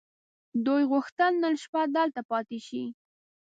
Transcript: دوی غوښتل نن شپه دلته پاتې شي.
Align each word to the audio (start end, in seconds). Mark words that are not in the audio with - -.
دوی 0.65 0.83
غوښتل 0.91 1.31
نن 1.43 1.53
شپه 1.63 1.81
دلته 1.95 2.21
پاتې 2.31 2.59
شي. 2.67 2.83